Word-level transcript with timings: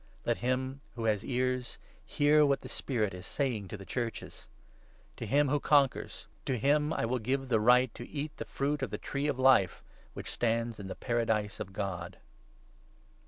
Let 0.25 0.37
him 0.37 0.81
who 0.95 1.03
has 1.03 1.19
7 1.21 1.29
ears 1.29 1.77
hear 2.03 2.43
what 2.43 2.61
the 2.61 2.67
Spirit 2.69 3.13
is 3.13 3.27
saying 3.27 3.67
to 3.67 3.77
the 3.77 3.85
Churches. 3.85 4.47
To 5.17 5.27
him 5.27 5.49
who 5.49 5.59
conquers— 5.59 6.25
to 6.47 6.57
him 6.57 6.91
I 6.91 7.05
will 7.05 7.19
give 7.19 7.49
the 7.49 7.59
right' 7.59 7.93
to 7.93 8.09
eat 8.09 8.35
the 8.37 8.45
fruit 8.45 8.81
of 8.81 8.89
the 8.89 8.97
Tree 8.97 9.27
of 9.27 9.37
Life, 9.37 9.83
which 10.15 10.31
stands 10.31 10.79
in 10.79 10.87
the 10.87 10.95
Paradise 10.95 11.59
of 11.59 11.71
God.' 11.71 12.17